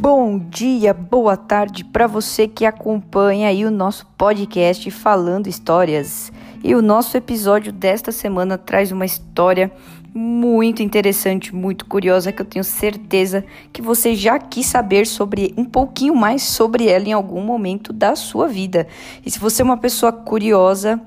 Bom 0.00 0.38
dia, 0.38 0.94
boa 0.94 1.36
tarde 1.36 1.84
para 1.84 2.06
você 2.06 2.46
que 2.46 2.64
acompanha 2.64 3.48
aí 3.48 3.64
o 3.64 3.70
nosso 3.70 4.06
podcast 4.16 4.88
Falando 4.92 5.48
Histórias. 5.48 6.30
E 6.62 6.72
o 6.72 6.80
nosso 6.80 7.16
episódio 7.16 7.72
desta 7.72 8.12
semana 8.12 8.56
traz 8.56 8.92
uma 8.92 9.04
história 9.04 9.72
muito 10.14 10.84
interessante, 10.84 11.52
muito 11.52 11.84
curiosa, 11.84 12.30
que 12.30 12.40
eu 12.40 12.46
tenho 12.46 12.62
certeza 12.62 13.44
que 13.72 13.82
você 13.82 14.14
já 14.14 14.38
quis 14.38 14.66
saber 14.66 15.04
sobre 15.04 15.52
um 15.56 15.64
pouquinho 15.64 16.14
mais 16.14 16.44
sobre 16.44 16.86
ela 16.88 17.08
em 17.08 17.12
algum 17.12 17.42
momento 17.42 17.92
da 17.92 18.14
sua 18.14 18.46
vida. 18.46 18.86
E 19.26 19.30
se 19.32 19.40
você 19.40 19.62
é 19.62 19.64
uma 19.64 19.78
pessoa 19.78 20.12
curiosa, 20.12 21.00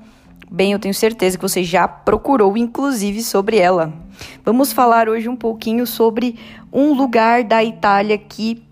bem, 0.50 0.72
eu 0.72 0.78
tenho 0.78 0.92
certeza 0.92 1.38
que 1.38 1.48
você 1.48 1.64
já 1.64 1.88
procurou 1.88 2.58
inclusive 2.58 3.22
sobre 3.22 3.56
ela. 3.56 3.90
Vamos 4.44 4.70
falar 4.70 5.08
hoje 5.08 5.30
um 5.30 5.36
pouquinho 5.36 5.86
sobre 5.86 6.38
um 6.70 6.92
lugar 6.92 7.42
da 7.42 7.64
Itália 7.64 8.18
que 8.18 8.70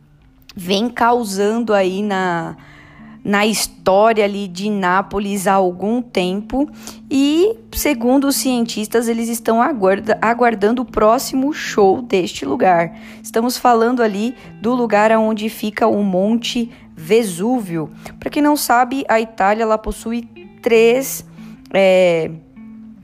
vem 0.55 0.89
causando 0.89 1.73
aí 1.73 2.03
na, 2.03 2.57
na 3.25 3.47
história 3.47 4.25
ali 4.25 4.49
de 4.49 4.71
Nápoles 4.71 5.47
há 5.47 5.53
algum 5.53 6.01
tempo 6.01 6.69
e, 7.11 7.57
segundo 7.73 8.29
os 8.29 8.37
cientistas, 8.37 9.09
eles 9.09 9.29
estão 9.29 9.63
aguarda, 9.63 10.19
aguardando 10.21 10.83
o 10.83 10.85
próximo 10.85 11.53
show 11.53 12.03
deste 12.03 12.45
lugar. 12.45 12.97
Estamos 13.23 13.57
falando 13.57 14.03
ali 14.03 14.35
do 14.61 14.75
lugar 14.75 15.13
onde 15.13 15.49
fica 15.49 15.87
o 15.87 16.03
Monte 16.03 16.71
Vesúvio. 16.97 17.91
Para 18.19 18.31
quem 18.31 18.43
não 18.43 18.57
sabe, 18.57 19.05
a 19.09 19.21
Itália 19.21 19.63
ela 19.63 19.79
possui 19.79 20.29
três 20.61 21.25
é, 21.73 22.31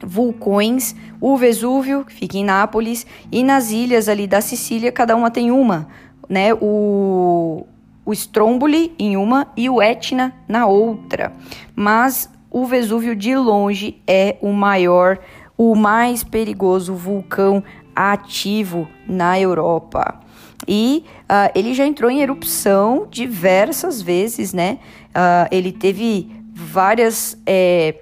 vulcões, 0.03 0.95
o 1.21 1.37
Vesúvio, 1.37 2.05
que 2.05 2.13
fica 2.13 2.37
em 2.37 2.45
Nápoles, 2.45 3.07
e 3.33 3.43
nas 3.43 3.71
ilhas 3.71 4.09
ali 4.09 4.27
da 4.27 4.41
Sicília, 4.41 4.93
cada 4.93 5.17
uma 5.17 5.31
tem 5.31 5.51
uma 5.51 5.89
né, 6.29 6.55
o, 6.55 7.67
o 8.05 8.13
Stromboli 8.13 8.95
em 8.99 9.17
uma 9.17 9.49
e 9.57 9.69
o 9.69 9.81
Etna 9.81 10.33
na 10.49 10.67
outra. 10.67 11.33
Mas 11.75 12.31
o 12.51 12.65
Vesúvio 12.65 13.15
de 13.15 13.37
longe 13.37 14.01
é 14.07 14.37
o 14.41 14.53
maior, 14.53 15.19
o 15.57 15.75
mais 15.75 16.23
perigoso 16.23 16.95
vulcão 16.95 17.63
ativo 17.95 18.89
na 19.07 19.39
Europa. 19.41 20.21
E 20.67 21.05
uh, 21.23 21.51
ele 21.55 21.75
já 21.75 21.87
entrou 21.87 22.11
em 22.11 22.21
erupção 22.21 23.07
diversas 23.11 24.01
vezes, 24.01 24.53
né? 24.53 24.79
Uh, 25.11 25.49
ele 25.51 25.71
teve 25.71 26.31
várias 26.53 27.37
é, 27.47 27.95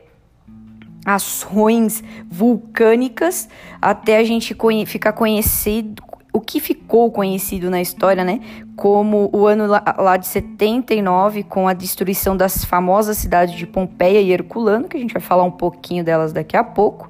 ações 1.05 2.03
vulcânicas 2.31 3.49
até 3.83 4.19
a 4.19 4.25
gente 4.25 4.55
conhe 4.55 4.87
ficar 4.87 5.13
conhecido, 5.13 6.03
o 6.35 6.41
que 6.41 6.59
ficou 6.59 7.13
conhecido 7.13 7.71
na 7.71 7.81
história, 7.81 8.25
né, 8.25 8.41
como 8.75 9.31
o 9.33 9.47
ano 9.47 9.69
lá, 9.69 10.17
de 10.17 10.27
79, 10.27 11.45
com 11.45 11.69
a 11.69 11.73
destruição 11.73 12.37
das 12.37 12.65
famosas 12.65 13.19
cidades 13.19 13.55
de 13.55 13.65
Pompeia 13.65 14.21
e 14.21 14.33
Herculano, 14.33 14.89
que 14.89 14.97
a 14.97 15.01
gente 15.01 15.13
vai 15.13 15.23
falar 15.23 15.45
um 15.45 15.51
pouquinho 15.53 16.03
delas 16.03 16.33
daqui 16.33 16.57
a 16.57 16.65
pouco. 16.65 17.09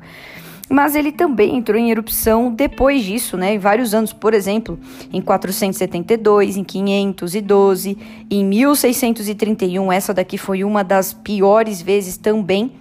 Mas 0.68 0.94
ele 0.94 1.10
também 1.10 1.56
entrou 1.56 1.78
em 1.78 1.90
erupção 1.90 2.52
depois 2.52 3.02
disso, 3.02 3.38
né, 3.38 3.54
em 3.54 3.58
vários 3.58 3.94
anos, 3.94 4.12
por 4.12 4.34
exemplo, 4.34 4.78
em 5.10 5.22
472, 5.22 6.58
em 6.58 6.64
512, 6.64 7.96
em 8.30 8.44
1631, 8.44 9.90
essa 9.90 10.12
daqui 10.12 10.36
foi 10.36 10.62
uma 10.64 10.84
das 10.84 11.14
piores 11.14 11.80
vezes 11.80 12.18
também 12.18 12.72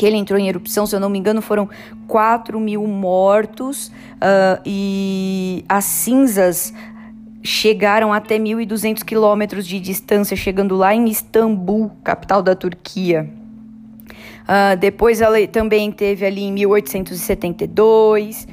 que 0.00 0.06
ele 0.06 0.16
entrou 0.16 0.40
em 0.40 0.48
erupção, 0.48 0.86
se 0.86 0.96
eu 0.96 1.00
não 1.00 1.10
me 1.10 1.18
engano, 1.18 1.42
foram 1.42 1.68
4 2.08 2.58
mil 2.58 2.86
mortos 2.86 3.88
uh, 3.88 4.58
e 4.64 5.62
as 5.68 5.84
cinzas 5.84 6.72
chegaram 7.42 8.10
até 8.10 8.38
1.200 8.38 9.04
quilômetros 9.04 9.66
de 9.66 9.78
distância, 9.78 10.34
chegando 10.34 10.74
lá 10.74 10.94
em 10.94 11.06
Istambul, 11.06 11.90
capital 12.02 12.42
da 12.42 12.54
Turquia. 12.54 13.28
Uh, 14.44 14.74
depois 14.78 15.20
ela 15.20 15.46
também 15.48 15.92
teve 15.92 16.24
ali 16.24 16.44
em 16.44 16.52
1872, 16.52 18.48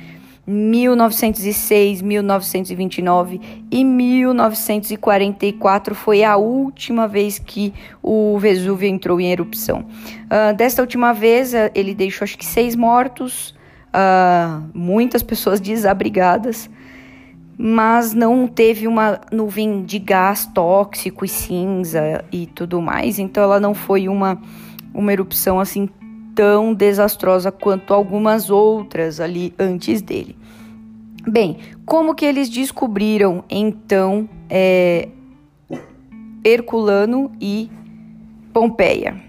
1906, 0.48 2.02
1929 2.02 3.42
e 3.70 3.84
1944 3.84 5.94
foi 5.94 6.24
a 6.24 6.38
última 6.38 7.06
vez 7.06 7.38
que 7.38 7.74
o 8.02 8.40
Vesúvio 8.40 8.88
entrou 8.88 9.20
em 9.20 9.30
erupção. 9.30 9.82
Uh, 9.82 10.56
desta 10.56 10.82
última 10.82 11.14
vez, 11.14 11.54
uh, 11.54 11.70
ele 11.76 11.94
deixou 11.94 12.24
acho 12.24 12.38
que 12.38 12.46
seis 12.46 12.78
mortos, 12.78 13.54
uh, 13.90 14.64
muitas 14.74 15.22
pessoas 15.22 15.60
desabrigadas, 15.68 16.70
mas 17.58 18.14
não 18.14 18.48
teve 18.48 18.88
uma 18.88 19.20
nuvem 19.30 19.84
de 19.84 20.00
gás 20.00 20.46
tóxico 20.46 21.26
e 21.26 21.28
cinza 21.28 22.24
e 22.32 22.46
tudo 22.46 22.82
mais, 22.82 23.20
então 23.20 23.44
ela 23.44 23.60
não 23.60 23.74
foi 23.74 24.08
uma, 24.08 24.42
uma 24.94 25.12
erupção 25.12 25.60
assim 25.60 25.90
tão 26.38 26.72
desastrosa 26.72 27.52
quanto 27.52 27.96
algumas 27.96 28.52
outras 28.52 29.20
ali 29.20 29.56
antes 29.58 30.04
dele. 30.04 30.38
Bem, 31.28 31.58
como 31.84 32.14
que 32.14 32.24
eles 32.24 32.48
descobriram 32.48 33.44
então 33.50 34.30
é, 34.48 35.10
Herculano 36.46 37.32
e 37.42 37.72
Pompeia? 38.54 39.20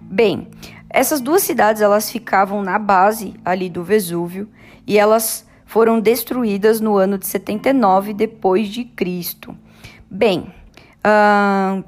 Bem, 0.00 0.46
essas 0.88 1.20
duas 1.20 1.42
cidades 1.42 1.82
elas 1.82 2.08
ficavam 2.08 2.62
na 2.62 2.78
base 2.78 3.34
ali 3.44 3.68
do 3.68 3.82
Vesúvio 3.82 4.48
e 4.86 4.96
elas 4.96 5.44
foram 5.66 5.98
destruídas 5.98 6.80
no 6.80 6.96
ano 6.96 7.18
de 7.18 7.26
79 7.26 8.14
depois 8.14 8.68
de 8.68 8.84
Cristo. 8.84 9.56
Bem, 10.08 10.46
uh, 11.00 11.82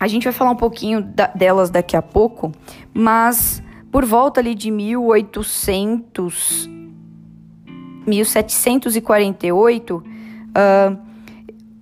a 0.00 0.08
gente 0.08 0.24
vai 0.24 0.32
falar 0.32 0.52
um 0.52 0.56
pouquinho 0.56 1.02
da, 1.02 1.26
delas 1.26 1.68
daqui 1.68 1.94
a 1.94 2.00
pouco, 2.00 2.50
mas 2.94 3.62
por 3.90 4.04
volta 4.04 4.40
ali 4.40 4.54
de 4.54 4.70
1800, 4.70 6.68
1748, 8.06 9.96
uh, 9.96 10.04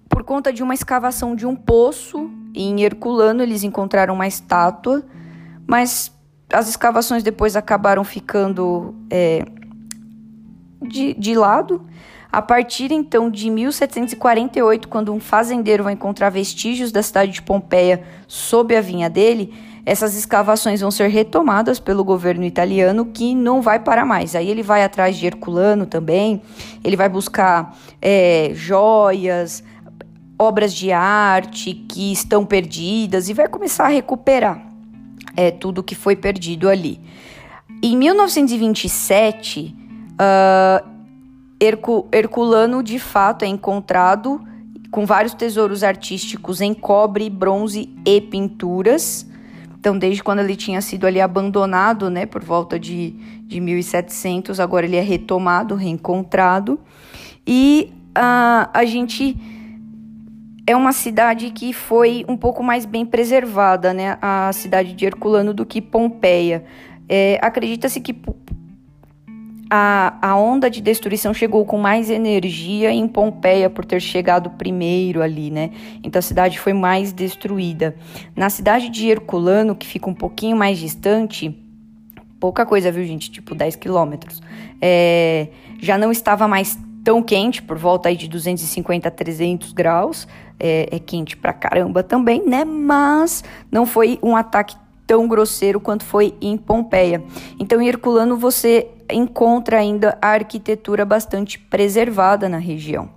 por 0.08 0.22
conta 0.24 0.52
de 0.52 0.62
uma 0.62 0.74
escavação 0.74 1.34
de 1.34 1.46
um 1.46 1.56
poço 1.56 2.30
em 2.54 2.82
Herculano, 2.82 3.42
eles 3.42 3.62
encontraram 3.62 4.14
uma 4.14 4.26
estátua, 4.26 5.04
mas 5.66 6.10
as 6.52 6.68
escavações 6.68 7.22
depois 7.22 7.56
acabaram 7.56 8.02
ficando 8.04 8.94
é, 9.10 9.44
de, 10.80 11.14
de 11.14 11.34
lado. 11.34 11.86
A 12.30 12.42
partir 12.42 12.90
então 12.92 13.30
de 13.30 13.50
1748, 13.50 14.88
quando 14.88 15.12
um 15.12 15.20
fazendeiro 15.20 15.84
vai 15.84 15.92
encontrar 15.94 16.30
vestígios 16.30 16.92
da 16.92 17.02
cidade 17.02 17.32
de 17.32 17.42
Pompeia 17.42 18.02
sob 18.26 18.76
a 18.76 18.80
vinha 18.80 19.08
dele, 19.08 19.54
essas 19.86 20.16
escavações 20.16 20.80
vão 20.80 20.90
ser 20.90 21.06
retomadas 21.06 21.78
pelo 21.78 22.02
governo 22.02 22.44
italiano, 22.44 23.06
que 23.06 23.36
não 23.36 23.62
vai 23.62 23.78
parar 23.78 24.04
mais. 24.04 24.34
Aí 24.34 24.50
ele 24.50 24.64
vai 24.64 24.82
atrás 24.82 25.16
de 25.16 25.24
Herculano 25.26 25.86
também, 25.86 26.42
ele 26.82 26.96
vai 26.96 27.08
buscar 27.08 27.78
é, 28.02 28.50
joias, 28.52 29.62
obras 30.36 30.74
de 30.74 30.90
arte 30.90 31.72
que 31.72 32.12
estão 32.12 32.44
perdidas 32.44 33.28
e 33.28 33.32
vai 33.32 33.46
começar 33.46 33.84
a 33.84 33.88
recuperar 33.88 34.60
é, 35.36 35.52
tudo 35.52 35.84
que 35.84 35.94
foi 35.94 36.16
perdido 36.16 36.68
ali. 36.68 37.00
Em 37.80 37.96
1927, 37.96 39.72
uh, 40.12 40.88
Hercu 41.60 42.08
Herculano 42.10 42.82
de 42.82 42.98
fato 42.98 43.44
é 43.44 43.48
encontrado 43.48 44.40
com 44.90 45.06
vários 45.06 45.34
tesouros 45.34 45.84
artísticos 45.84 46.60
em 46.60 46.74
cobre, 46.74 47.30
bronze 47.30 47.88
e 48.04 48.20
pinturas. 48.20 49.26
Então, 49.78 49.98
desde 49.98 50.22
quando 50.22 50.40
ele 50.40 50.56
tinha 50.56 50.80
sido 50.80 51.06
ali 51.06 51.20
abandonado, 51.20 52.10
né, 52.10 52.26
por 52.26 52.42
volta 52.42 52.78
de, 52.78 53.10
de 53.42 53.60
1700, 53.60 54.58
agora 54.58 54.86
ele 54.86 54.96
é 54.96 55.00
retomado, 55.00 55.74
reencontrado. 55.74 56.80
E 57.46 57.92
uh, 58.16 58.68
a 58.72 58.84
gente 58.84 59.36
é 60.66 60.74
uma 60.74 60.92
cidade 60.92 61.50
que 61.50 61.72
foi 61.72 62.24
um 62.28 62.36
pouco 62.36 62.62
mais 62.62 62.84
bem 62.84 63.06
preservada, 63.06 63.94
né, 63.94 64.18
a 64.20 64.52
cidade 64.52 64.92
de 64.92 65.04
Herculano 65.04 65.54
do 65.54 65.64
que 65.64 65.80
Pompeia. 65.80 66.64
É, 67.08 67.38
Acredita-se 67.40 68.00
que 68.00 68.12
a, 69.68 70.16
a 70.22 70.36
onda 70.36 70.70
de 70.70 70.80
destruição 70.80 71.34
chegou 71.34 71.64
com 71.64 71.78
mais 71.78 72.08
energia 72.10 72.90
em 72.90 73.06
Pompeia 73.08 73.68
por 73.68 73.84
ter 73.84 74.00
chegado 74.00 74.50
primeiro 74.50 75.22
ali, 75.22 75.50
né? 75.50 75.70
Então 76.02 76.18
a 76.18 76.22
cidade 76.22 76.58
foi 76.58 76.72
mais 76.72 77.12
destruída. 77.12 77.96
Na 78.34 78.48
cidade 78.48 78.88
de 78.88 79.08
Herculano, 79.08 79.74
que 79.74 79.86
fica 79.86 80.08
um 80.08 80.14
pouquinho 80.14 80.56
mais 80.56 80.78
distante, 80.78 81.56
pouca 82.38 82.64
coisa, 82.64 82.92
viu, 82.92 83.04
gente? 83.04 83.30
Tipo 83.30 83.54
10 83.54 83.76
quilômetros. 83.76 84.40
É, 84.80 85.48
já 85.80 85.98
não 85.98 86.12
estava 86.12 86.46
mais 86.46 86.78
tão 87.02 87.22
quente, 87.22 87.62
por 87.62 87.78
volta 87.78 88.08
aí 88.08 88.16
de 88.16 88.28
250 88.28 89.08
a 89.08 89.10
300 89.10 89.72
graus. 89.72 90.28
É, 90.58 90.88
é 90.90 90.98
quente 90.98 91.36
pra 91.36 91.52
caramba 91.52 92.02
também, 92.02 92.46
né? 92.46 92.64
Mas 92.64 93.44
não 93.70 93.84
foi 93.84 94.18
um 94.22 94.36
ataque 94.36 94.76
tão 95.06 95.28
grosseiro 95.28 95.80
quanto 95.80 96.04
foi 96.04 96.34
em 96.40 96.56
Pompeia. 96.56 97.22
Então, 97.58 97.80
em 97.80 97.88
Herculano 97.88 98.36
você 98.36 98.88
encontra 99.10 99.78
ainda 99.78 100.18
a 100.20 100.28
arquitetura 100.28 101.04
bastante 101.04 101.58
preservada 101.58 102.48
na 102.48 102.58
região. 102.58 103.08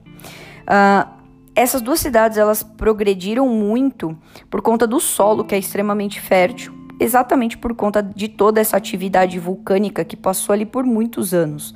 Uh, 0.67 1.09
essas 1.55 1.81
duas 1.81 1.99
cidades 1.99 2.37
elas 2.37 2.63
progrediram 2.63 3.47
muito 3.49 4.17
por 4.49 4.61
conta 4.61 4.85
do 4.85 4.99
solo 4.99 5.43
que 5.43 5.55
é 5.55 5.57
extremamente 5.57 6.21
fértil, 6.21 6.73
exatamente 6.99 7.57
por 7.57 7.75
conta 7.75 8.01
de 8.01 8.27
toda 8.27 8.61
essa 8.61 8.77
atividade 8.77 9.39
vulcânica 9.39 10.05
que 10.05 10.15
passou 10.15 10.53
ali 10.53 10.65
por 10.65 10.85
muitos 10.85 11.33
anos. 11.33 11.75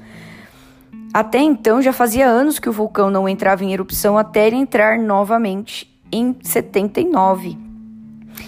Até 1.13 1.39
então 1.39 1.81
já 1.81 1.93
fazia 1.93 2.27
anos 2.27 2.59
que 2.59 2.69
o 2.69 2.73
vulcão 2.73 3.09
não 3.09 3.27
entrava 3.27 3.63
em 3.63 3.73
erupção 3.73 4.17
até 4.17 4.47
ele 4.47 4.55
entrar 4.55 4.97
novamente 4.97 5.91
em 6.11 6.35
79. 6.41 7.62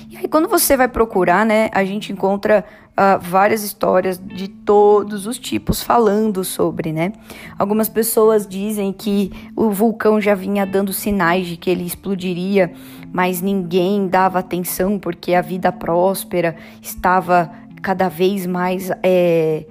E 0.09 0.17
aí 0.17 0.27
quando 0.27 0.47
você 0.47 0.75
vai 0.75 0.87
procurar, 0.87 1.45
né, 1.45 1.69
a 1.73 1.83
gente 1.83 2.11
encontra 2.11 2.63
uh, 2.91 3.19
várias 3.19 3.63
histórias 3.63 4.19
de 4.23 4.47
todos 4.47 5.27
os 5.27 5.37
tipos 5.37 5.81
falando 5.81 6.43
sobre, 6.43 6.91
né? 6.91 7.13
Algumas 7.57 7.89
pessoas 7.89 8.47
dizem 8.47 8.93
que 8.93 9.31
o 9.55 9.69
vulcão 9.69 10.19
já 10.19 10.33
vinha 10.33 10.65
dando 10.65 10.93
sinais 10.93 11.47
de 11.47 11.57
que 11.57 11.69
ele 11.69 11.85
explodiria, 11.85 12.71
mas 13.11 13.41
ninguém 13.41 14.07
dava 14.07 14.39
atenção 14.39 14.97
porque 14.97 15.33
a 15.33 15.41
vida 15.41 15.71
próspera 15.71 16.55
estava 16.81 17.51
cada 17.81 18.09
vez 18.09 18.45
mais 18.45 18.89
é, 19.03 19.65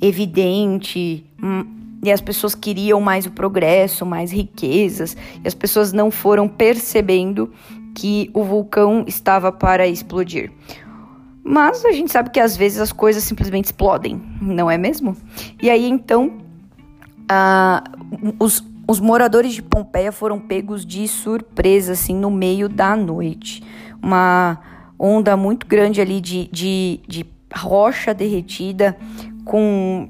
evidente. 0.00 1.24
Hum, 1.42 1.78
e 2.02 2.12
as 2.12 2.20
pessoas 2.20 2.54
queriam 2.54 3.00
mais 3.00 3.26
o 3.26 3.30
progresso, 3.32 4.06
mais 4.06 4.30
riquezas, 4.30 5.16
e 5.42 5.48
as 5.48 5.54
pessoas 5.54 5.92
não 5.92 6.10
foram 6.10 6.46
percebendo 6.46 7.52
que 7.98 8.30
o 8.32 8.44
vulcão 8.44 9.04
estava 9.08 9.50
para 9.50 9.88
explodir. 9.88 10.52
Mas 11.42 11.84
a 11.84 11.90
gente 11.90 12.12
sabe 12.12 12.30
que 12.30 12.38
às 12.38 12.56
vezes 12.56 12.80
as 12.80 12.92
coisas 12.92 13.24
simplesmente 13.24 13.64
explodem, 13.64 14.22
não 14.40 14.70
é 14.70 14.78
mesmo? 14.78 15.16
E 15.60 15.68
aí 15.68 15.88
então, 15.88 16.38
uh, 17.28 18.34
os, 18.38 18.64
os 18.86 19.00
moradores 19.00 19.52
de 19.52 19.62
Pompeia 19.62 20.12
foram 20.12 20.38
pegos 20.38 20.86
de 20.86 21.08
surpresa, 21.08 21.94
assim, 21.94 22.14
no 22.14 22.30
meio 22.30 22.68
da 22.68 22.94
noite. 22.94 23.64
Uma 24.00 24.60
onda 24.96 25.36
muito 25.36 25.66
grande 25.66 26.00
ali 26.00 26.20
de, 26.20 26.48
de, 26.52 27.00
de 27.08 27.26
rocha 27.52 28.14
derretida 28.14 28.96
com, 29.44 30.08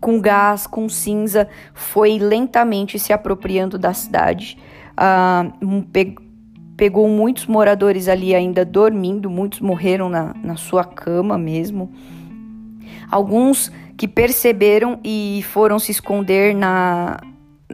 com 0.00 0.20
gás, 0.20 0.66
com 0.66 0.86
cinza, 0.86 1.48
foi 1.72 2.18
lentamente 2.18 2.98
se 2.98 3.10
apropriando 3.10 3.78
da 3.78 3.94
cidade. 3.94 4.58
Uh, 4.92 5.84
pegou 6.76 7.08
muitos 7.08 7.46
moradores 7.46 8.08
ali 8.08 8.34
ainda 8.34 8.64
dormindo, 8.64 9.30
muitos 9.30 9.60
morreram 9.60 10.08
na, 10.08 10.34
na 10.42 10.56
sua 10.56 10.84
cama 10.84 11.38
mesmo. 11.38 11.92
Alguns 13.10 13.70
que 13.96 14.08
perceberam 14.08 14.98
e 15.04 15.44
foram 15.50 15.78
se 15.78 15.92
esconder 15.92 16.54
na, 16.54 17.20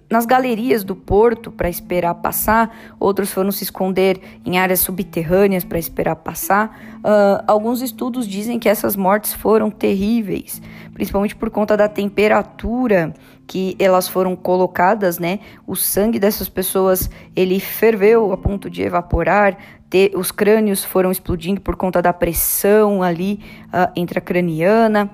nas 0.08 0.26
galerias 0.26 0.84
do 0.84 0.94
porto 0.94 1.50
para 1.50 1.68
esperar 1.68 2.14
passar, 2.14 2.76
outros 2.98 3.32
foram 3.32 3.50
se 3.50 3.64
esconder 3.64 4.20
em 4.44 4.58
áreas 4.58 4.80
subterrâneas 4.80 5.64
para 5.64 5.78
esperar 5.78 6.16
passar. 6.16 6.78
Uh, 6.98 7.42
alguns 7.46 7.80
estudos 7.80 8.26
dizem 8.26 8.58
que 8.58 8.68
essas 8.68 8.96
mortes 8.96 9.32
foram 9.32 9.70
terríveis, 9.70 10.60
principalmente 10.92 11.34
por 11.34 11.50
conta 11.50 11.76
da 11.76 11.88
temperatura 11.88 13.14
que 13.50 13.74
elas 13.80 14.06
foram 14.06 14.36
colocadas, 14.36 15.18
né? 15.18 15.40
O 15.66 15.74
sangue 15.74 16.20
dessas 16.20 16.48
pessoas 16.48 17.10
ele 17.34 17.58
ferveu 17.58 18.30
a 18.30 18.36
ponto 18.36 18.70
de 18.70 18.80
evaporar, 18.80 19.58
ter, 19.90 20.12
os 20.14 20.30
crânios 20.30 20.84
foram 20.84 21.10
explodindo 21.10 21.60
por 21.60 21.74
conta 21.74 22.00
da 22.00 22.12
pressão 22.12 23.02
ali 23.02 23.40
uh, 23.66 23.90
intracraniana. 23.96 25.10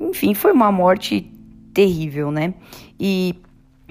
Enfim, 0.00 0.34
foi 0.34 0.52
uma 0.52 0.70
morte 0.70 1.32
terrível, 1.74 2.30
né? 2.30 2.54
E 2.96 3.34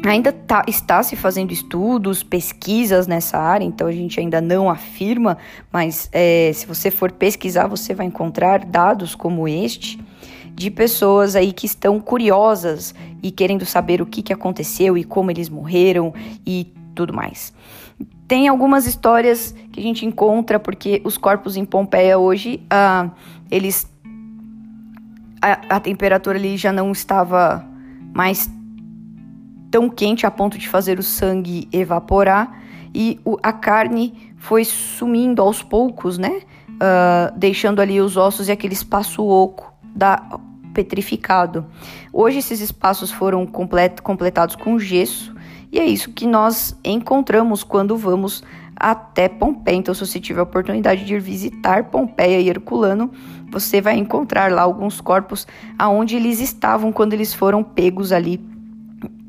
ainda 0.05 0.31
tá, 0.31 0.63
está 0.65 1.03
se 1.03 1.17
fazendo 1.17 1.51
estudos, 1.51 2.23
pesquisas 2.23 3.05
nessa 3.05 3.37
área, 3.37 3.65
então 3.65 3.85
a 3.85 3.91
gente 3.91 4.17
ainda 4.17 4.39
não 4.39 4.69
afirma, 4.69 5.37
mas 5.73 6.07
é, 6.13 6.51
se 6.53 6.65
você 6.65 6.89
for 6.89 7.11
pesquisar, 7.11 7.67
você 7.67 7.93
vai 7.93 8.05
encontrar 8.05 8.63
dados 8.63 9.13
como 9.13 9.45
este 9.45 9.99
de 10.59 10.69
pessoas 10.69 11.37
aí 11.37 11.53
que 11.53 11.65
estão 11.65 12.01
curiosas 12.01 12.93
e 13.23 13.31
querendo 13.31 13.65
saber 13.65 14.01
o 14.01 14.05
que, 14.05 14.21
que 14.21 14.33
aconteceu 14.33 14.97
e 14.97 15.05
como 15.05 15.31
eles 15.31 15.47
morreram 15.47 16.13
e 16.45 16.67
tudo 16.93 17.13
mais. 17.13 17.53
Tem 18.27 18.49
algumas 18.49 18.85
histórias 18.85 19.55
que 19.71 19.79
a 19.79 19.83
gente 19.83 20.05
encontra 20.05 20.59
porque 20.59 21.01
os 21.05 21.17
corpos 21.17 21.55
em 21.55 21.63
Pompeia 21.63 22.19
hoje, 22.19 22.61
ah, 22.69 23.09
eles 23.49 23.89
a, 25.41 25.77
a 25.77 25.79
temperatura 25.79 26.37
ali 26.37 26.57
já 26.57 26.73
não 26.73 26.91
estava 26.91 27.65
mais 28.13 28.51
tão 29.71 29.89
quente 29.89 30.25
a 30.25 30.31
ponto 30.31 30.57
de 30.57 30.67
fazer 30.67 30.99
o 30.99 31.03
sangue 31.03 31.69
evaporar 31.71 32.61
e 32.93 33.17
o, 33.23 33.37
a 33.41 33.53
carne 33.53 34.33
foi 34.35 34.65
sumindo 34.65 35.41
aos 35.41 35.63
poucos, 35.63 36.17
né? 36.17 36.41
Uh, 36.67 37.37
deixando 37.37 37.81
ali 37.81 38.01
os 38.01 38.17
ossos 38.17 38.49
e 38.49 38.51
aquele 38.51 38.73
espaço 38.73 39.23
oco 39.23 39.73
da 39.95 40.39
petrificado. 40.73 41.65
Hoje 42.11 42.39
esses 42.39 42.59
espaços 42.59 43.11
foram 43.11 43.45
complet 43.45 44.01
completados 44.01 44.55
com 44.55 44.79
gesso 44.79 45.33
e 45.71 45.79
é 45.79 45.85
isso 45.85 46.11
que 46.11 46.25
nós 46.25 46.75
encontramos 46.83 47.63
quando 47.63 47.95
vamos 47.95 48.43
até 48.75 49.27
Pompeia. 49.27 49.75
Então, 49.75 49.93
se 49.93 50.05
você 50.05 50.19
tiver 50.19 50.39
a 50.39 50.43
oportunidade 50.43 51.03
de 51.03 51.13
ir 51.13 51.19
visitar 51.19 51.85
Pompeia 51.85 52.39
e 52.39 52.49
Herculano, 52.49 53.11
você 53.51 53.81
vai 53.81 53.97
encontrar 53.97 54.51
lá 54.51 54.61
alguns 54.61 55.01
corpos 55.01 55.45
aonde 55.77 56.15
eles 56.15 56.39
estavam 56.39 56.91
quando 56.91 57.13
eles 57.13 57.33
foram 57.33 57.63
pegos 57.63 58.11
ali 58.11 58.39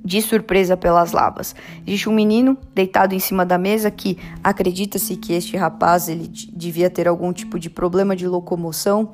de 0.05 0.23
surpresa 0.23 0.77
pelas 0.77 1.13
lavas. 1.13 1.55
Existe 1.87 2.09
um 2.09 2.15
menino 2.15 2.57
deitado 2.75 3.15
em 3.15 3.19
cima 3.19 3.45
da 3.45 3.59
mesa 3.59 3.91
que 3.91 4.17
acredita-se 4.43 5.17
que 5.17 5.33
este 5.33 5.57
rapaz 5.57 6.09
ele 6.09 6.29
devia 6.53 6.89
ter 6.89 7.07
algum 7.07 7.33
tipo 7.33 7.59
de 7.59 7.69
problema 7.69 8.17
de 8.17 8.27
locomoção 8.27 9.13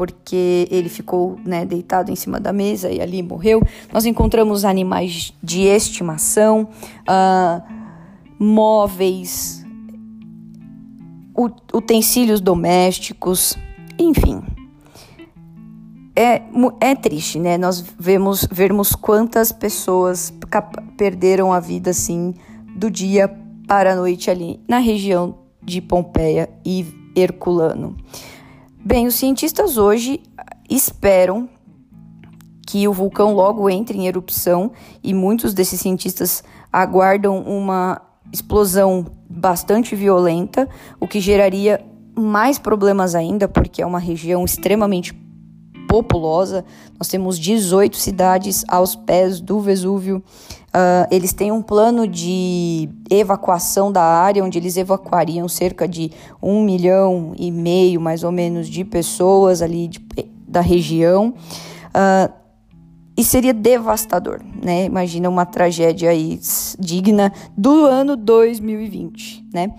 porque 0.00 0.66
ele 0.70 0.88
ficou 0.88 1.38
né, 1.44 1.66
deitado 1.66 2.10
em 2.10 2.16
cima 2.16 2.40
da 2.40 2.54
mesa 2.54 2.90
e 2.90 3.02
ali 3.02 3.22
morreu. 3.22 3.60
Nós 3.92 4.06
encontramos 4.06 4.64
animais 4.64 5.34
de 5.42 5.64
estimação, 5.64 6.70
uh, 7.02 7.62
móveis, 8.38 9.62
utensílios 11.74 12.40
domésticos, 12.40 13.58
enfim. 13.98 14.40
É, 16.16 16.40
é 16.80 16.94
triste, 16.94 17.38
né? 17.38 17.58
Nós 17.58 17.84
vemos 17.98 18.48
vermos 18.50 18.94
quantas 18.94 19.52
pessoas 19.52 20.32
perderam 20.96 21.52
a 21.52 21.60
vida 21.60 21.90
assim 21.90 22.32
do 22.74 22.90
dia 22.90 23.28
para 23.68 23.92
a 23.92 23.96
noite 23.96 24.30
ali 24.30 24.60
na 24.66 24.78
região 24.78 25.34
de 25.62 25.82
Pompeia 25.82 26.48
e 26.64 26.86
Herculano. 27.14 27.98
Bem, 28.82 29.06
os 29.06 29.14
cientistas 29.14 29.76
hoje 29.76 30.22
esperam 30.68 31.46
que 32.66 32.88
o 32.88 32.92
vulcão 32.94 33.34
logo 33.34 33.68
entre 33.68 33.98
em 33.98 34.06
erupção 34.06 34.72
e 35.02 35.12
muitos 35.12 35.52
desses 35.52 35.80
cientistas 35.80 36.42
aguardam 36.72 37.42
uma 37.42 38.00
explosão 38.32 39.04
bastante 39.28 39.94
violenta, 39.94 40.66
o 40.98 41.06
que 41.06 41.20
geraria 41.20 41.84
mais 42.18 42.58
problemas 42.58 43.14
ainda, 43.14 43.46
porque 43.46 43.82
é 43.82 43.86
uma 43.86 43.98
região 43.98 44.46
extremamente 44.46 45.12
populosa. 45.90 46.64
Nós 46.96 47.08
temos 47.08 47.36
18 47.36 47.96
cidades 47.96 48.64
aos 48.68 48.94
pés 48.94 49.40
do 49.40 49.58
Vesúvio. 49.58 50.22
Uh, 50.68 51.04
eles 51.10 51.32
têm 51.32 51.50
um 51.50 51.60
plano 51.60 52.06
de 52.06 52.88
evacuação 53.10 53.90
da 53.90 54.00
área, 54.00 54.44
onde 54.44 54.56
eles 54.56 54.76
evacuariam 54.76 55.48
cerca 55.48 55.88
de 55.88 56.12
um 56.40 56.62
milhão 56.62 57.32
e 57.36 57.50
meio, 57.50 58.00
mais 58.00 58.22
ou 58.22 58.30
menos, 58.30 58.68
de 58.68 58.84
pessoas 58.84 59.62
ali 59.62 59.88
de, 59.88 60.00
da 60.46 60.60
região. 60.60 61.34
Uh, 61.88 62.32
e 63.16 63.24
seria 63.24 63.52
devastador, 63.52 64.40
né? 64.62 64.84
Imagina 64.84 65.28
uma 65.28 65.44
tragédia 65.44 66.10
aí 66.10 66.38
digna 66.78 67.32
do 67.56 67.84
ano 67.84 68.16
2020, 68.16 69.44
né? 69.52 69.74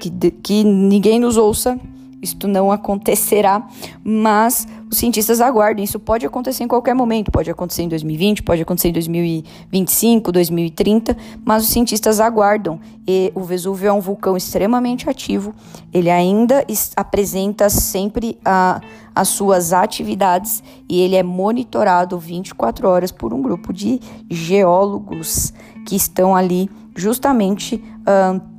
Que, 0.00 0.10
que 0.32 0.64
ninguém 0.64 1.20
nos 1.20 1.36
ouça 1.36 1.80
isto 2.24 2.48
não 2.48 2.72
acontecerá, 2.72 3.66
mas 4.02 4.66
os 4.90 4.98
cientistas 4.98 5.40
aguardam. 5.40 5.84
Isso 5.84 6.00
pode 6.00 6.26
acontecer 6.26 6.64
em 6.64 6.68
qualquer 6.68 6.94
momento, 6.94 7.30
pode 7.30 7.50
acontecer 7.50 7.82
em 7.82 7.88
2020, 7.88 8.42
pode 8.42 8.62
acontecer 8.62 8.88
em 8.88 8.92
2025, 8.92 10.32
2030, 10.32 11.16
mas 11.44 11.62
os 11.62 11.68
cientistas 11.68 12.20
aguardam. 12.20 12.80
E 13.06 13.30
o 13.34 13.42
Vesúvio 13.42 13.88
é 13.88 13.92
um 13.92 14.00
vulcão 14.00 14.36
extremamente 14.36 15.08
ativo, 15.08 15.54
ele 15.92 16.10
ainda 16.10 16.64
apresenta 16.96 17.68
sempre 17.68 18.38
a, 18.44 18.80
as 19.14 19.28
suas 19.28 19.72
atividades 19.72 20.62
e 20.88 21.00
ele 21.00 21.14
é 21.14 21.22
monitorado 21.22 22.18
24 22.18 22.88
horas 22.88 23.12
por 23.12 23.34
um 23.34 23.42
grupo 23.42 23.72
de 23.72 24.00
geólogos 24.30 25.52
que 25.86 25.94
estão 25.94 26.34
ali 26.34 26.70
justamente. 26.96 27.76
Uh, 28.00 28.53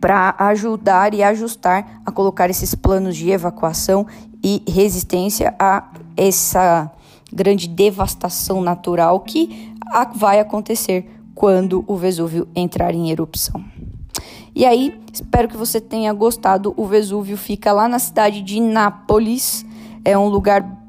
para 0.00 0.34
ajudar 0.38 1.14
e 1.14 1.22
ajustar 1.22 2.00
a 2.04 2.12
colocar 2.12 2.50
esses 2.50 2.74
planos 2.74 3.16
de 3.16 3.30
evacuação 3.30 4.06
e 4.42 4.62
resistência 4.68 5.54
a 5.58 5.90
essa 6.16 6.90
grande 7.32 7.68
devastação 7.68 8.60
natural 8.60 9.20
que 9.20 9.74
vai 10.14 10.40
acontecer 10.40 11.08
quando 11.34 11.84
o 11.86 11.96
Vesúvio 11.96 12.48
entrar 12.54 12.94
em 12.94 13.10
erupção. 13.10 13.62
E 14.54 14.64
aí, 14.64 14.98
espero 15.12 15.48
que 15.48 15.56
você 15.56 15.80
tenha 15.80 16.12
gostado. 16.14 16.72
O 16.78 16.86
Vesúvio 16.86 17.36
fica 17.36 17.72
lá 17.72 17.86
na 17.86 17.98
cidade 17.98 18.40
de 18.40 18.58
Nápoles. 18.58 19.66
É 20.02 20.16
um 20.16 20.28
lugar 20.28 20.85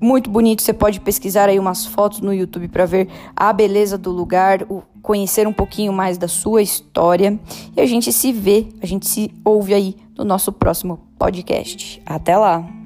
muito 0.00 0.30
bonito. 0.30 0.62
Você 0.62 0.72
pode 0.72 1.00
pesquisar 1.00 1.48
aí 1.48 1.58
umas 1.58 1.86
fotos 1.86 2.20
no 2.20 2.32
YouTube 2.32 2.68
para 2.68 2.86
ver 2.86 3.08
a 3.34 3.52
beleza 3.52 3.98
do 3.98 4.10
lugar, 4.10 4.66
conhecer 5.02 5.46
um 5.46 5.52
pouquinho 5.52 5.92
mais 5.92 6.18
da 6.18 6.28
sua 6.28 6.62
história. 6.62 7.38
E 7.76 7.80
a 7.80 7.86
gente 7.86 8.12
se 8.12 8.32
vê, 8.32 8.68
a 8.82 8.86
gente 8.86 9.06
se 9.06 9.32
ouve 9.44 9.74
aí 9.74 9.96
no 10.16 10.24
nosso 10.24 10.52
próximo 10.52 11.00
podcast. 11.18 12.02
Até 12.06 12.36
lá! 12.36 12.77